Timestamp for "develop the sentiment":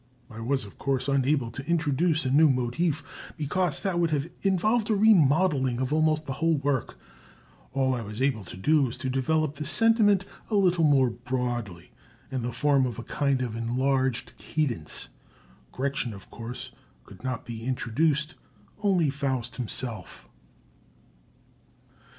9.11-10.25